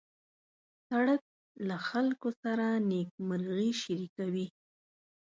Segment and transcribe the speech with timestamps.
[0.89, 1.21] سړک
[1.67, 4.47] له خلکو سره نېکمرغي شریکوي.